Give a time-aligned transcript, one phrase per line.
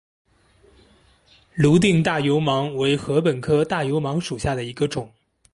[1.53, 5.13] 泸定大油芒为禾本科大油芒属下的一个种。